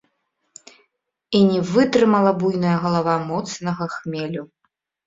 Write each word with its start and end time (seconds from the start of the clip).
І 1.39 1.43
не 1.51 1.59
вытрымала 1.73 2.31
буйная 2.41 2.75
галава 2.87 3.15
моцнага 3.31 3.83
хмелю. 3.99 4.43